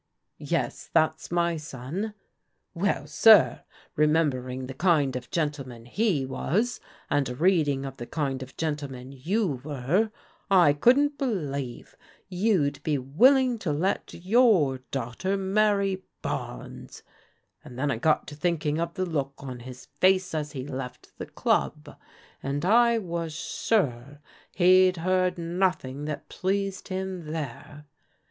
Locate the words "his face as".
19.59-20.53